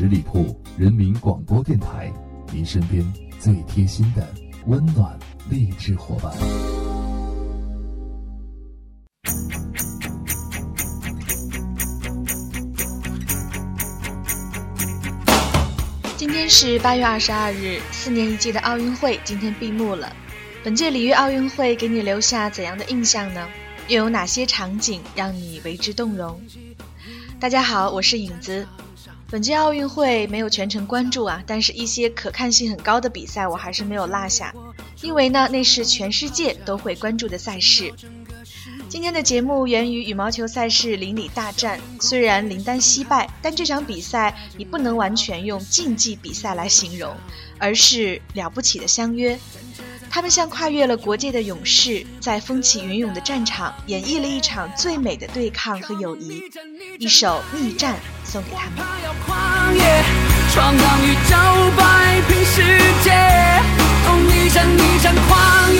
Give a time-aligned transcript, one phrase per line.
[0.00, 2.10] 十里铺人民广播电台，
[2.50, 3.04] 您身边
[3.38, 4.26] 最贴心的
[4.64, 5.14] 温暖
[5.50, 6.32] 励志伙伴。
[16.16, 20.10] 今天是八月二十二日，四年一届的奥运会今天闭幕了。
[20.64, 23.46] 本届里约奥运会给你留下怎样的印象呢？
[23.88, 26.40] 又有哪些场景让你为之动容？
[27.38, 28.66] 大家好，我是影子。
[29.30, 34.52] 本届奥运会没有全程关注啊，但是一些可看性很高的比赛我还是没有落下，
[35.02, 37.92] 因为呢，那是全世界都会关注的赛事。
[38.88, 47.14] 今天的节目源于羽毛球赛事邻里大战，虽然林丹惜败，但这场比赛你不能完全用竞技比赛来形容，
[47.56, 49.38] 而是了不起的相约。
[50.12, 56.42] 他们像跨越了国界的勇士，在风起云涌的战场演绎了一场最美的对抗和友谊。
[56.98, 57.94] 一首《逆战》
[58.28, 58.84] 送给他们。
[60.52, 61.36] 闯荡宇宙，
[61.76, 62.60] 摆平世
[63.04, 63.12] 界。
[64.08, 65.79] 哦，逆战，逆战，狂野，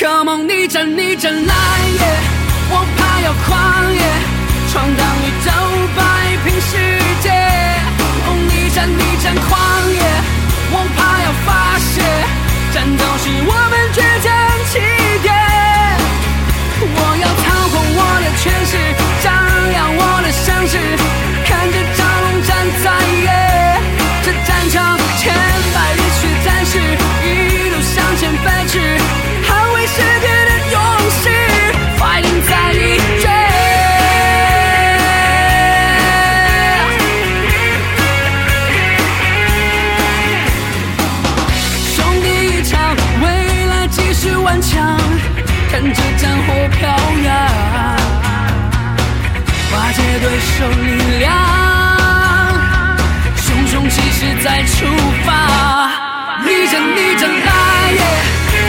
[0.00, 1.54] Come on，逆战逆战来
[1.92, 2.00] 也，
[2.72, 4.00] 王牌要狂野，
[50.40, 51.32] 手力量，
[53.36, 54.86] 熊熊气势再出
[55.24, 55.90] 发，
[56.44, 58.02] 逆战逆战来耶，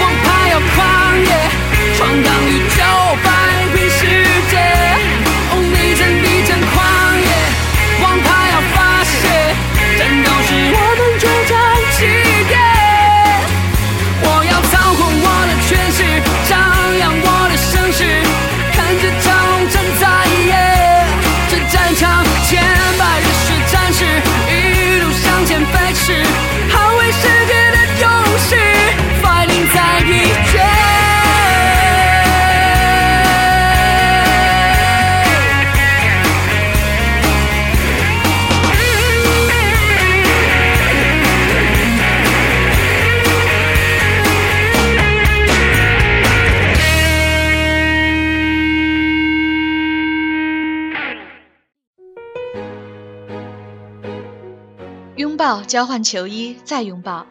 [0.00, 0.76] 王牌要狂
[1.24, 1.28] 野，
[1.96, 2.32] 闯荡
[55.46, 57.24] 抱，交换球衣，再拥抱。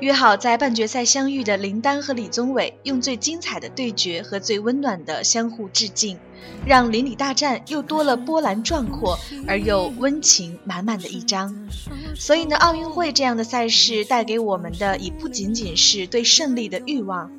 [0.00, 6.18] 约好在半决赛相遇的林丹和李宗伟，用最精彩的对决和最温暖的相互致敬，
[6.66, 9.16] 让邻里大战又多了波澜壮阔
[9.46, 11.68] 而又温情满满的一章。
[12.16, 17.30] 所以呢，奥运会这样的赛事带给我们的，已不仅仅是对胜利的欲望。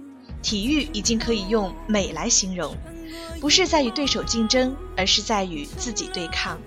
[0.41, 2.73] 体育已经可以用美来形容，
[3.41, 6.57] 不是在与对手竞争，而是在与自己对抗。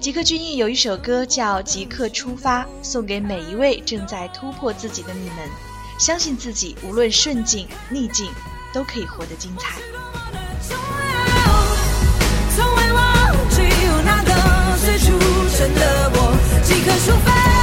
[0.00, 5.36] 吉克隽逸有一首歌叫《即刻出发》，送给每一位正在突破自己的你们，
[5.98, 8.30] 相信自己，无论顺境逆境，
[8.72, 9.80] 都可以活得精彩。
[12.56, 13.62] 从未忘记
[14.04, 15.18] 那个最初
[15.58, 17.57] 真的我，即刻出发。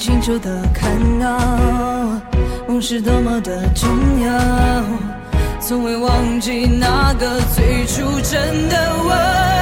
[0.00, 1.38] 清楚的看到，
[2.66, 3.86] 梦是多么的重
[4.24, 4.32] 要，
[5.60, 9.59] 从未忘记那个最初真的我。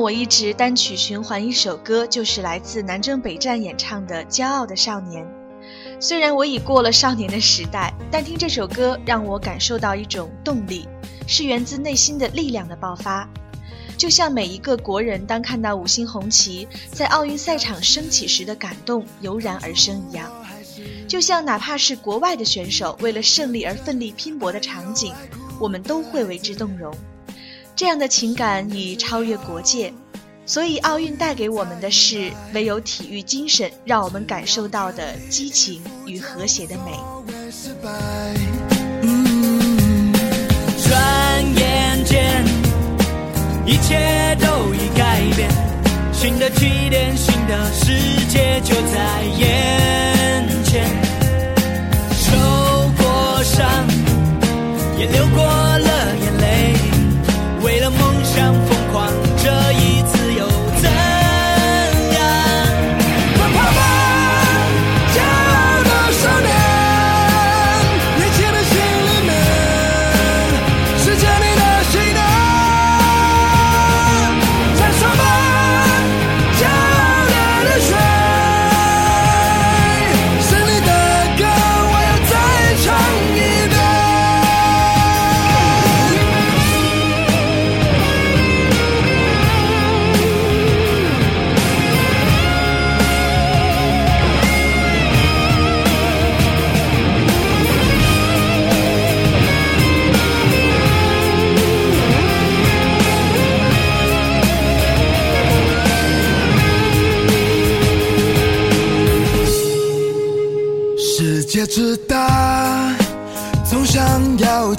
[0.00, 5.24] 我一直单曲循环一首歌，就是来自南征北战演唱的《骄傲的少年》。
[6.00, 10.88] 虽然我已过了少年的时代，但听这首歌让我感受到一种动力，
[11.26, 13.28] 是源自内心的力量的爆发。
[13.96, 20.28] 就像每一个国人当看到五星红旗在奥运赛场升起时的感动油然而生一样，
[21.06, 25.12] 就像哪怕是国外的选手为了胜利而奋力拼搏的场景，
[25.60, 26.92] 我们都会为之动容。
[27.82, 29.92] 这样的情感已超越国界，
[30.46, 36.92] 所以奥运带给我们的是唯有体育精神让我们感受到的激情与和谐的美。
[40.84, 42.44] 转眼间，
[43.66, 45.50] 一切都已改变，
[46.12, 49.71] 新的起点，新的世界就在眼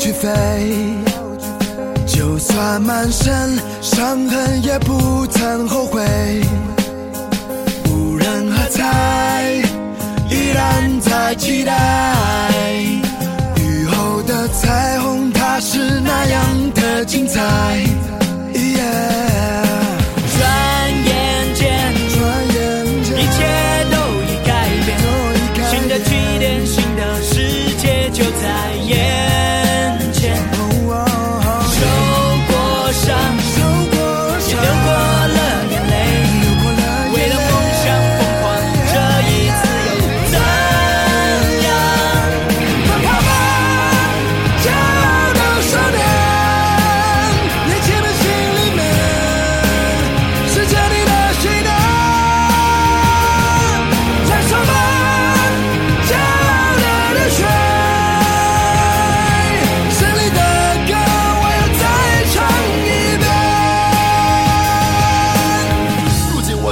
[0.03, 0.27] 去飞，
[2.05, 6.03] 就算满身伤痕也不曾后悔。
[7.89, 9.53] 无人喝彩，
[10.29, 11.73] 依然在期待。
[13.61, 16.43] 雨后的彩虹，它是那样
[16.75, 17.39] 的精彩。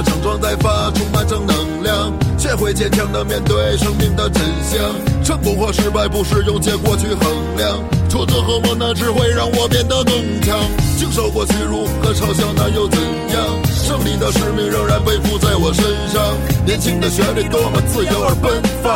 [0.02, 5.24] 整装待发，充满正能量，学会坚强的面对生命的真相。
[5.24, 7.78] 成功或失败，不是用结果去衡量。
[8.08, 10.58] 挫折和磨难只会让我变得更强。
[10.98, 13.44] 经受过屈辱和嘲笑，那又怎样？
[13.84, 16.22] 胜利的使命仍然背负在我身上。
[16.66, 18.94] 年轻的旋律多么自由而奔放，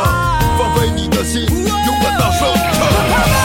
[0.57, 3.36] 放飞你的心，勇敢大声唱。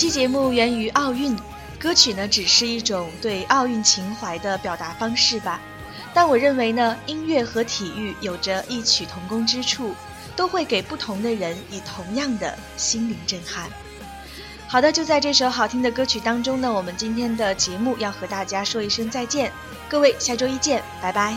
[0.00, 1.36] 期节目源于奥运，
[1.78, 5.60] 歌曲呢只是一种对奥运情怀的表达方式吧。
[6.14, 9.94] 但我认为呢，音乐和体育有着异曲同工之处，
[10.34, 13.68] 都会给不同的人以同样的心灵震撼。
[14.66, 19.52] 好的，就在这首好听的歌曲当中呢，我们今天的节目要和大家说一声再见，
[19.86, 21.36] 各位下周一见，拜拜。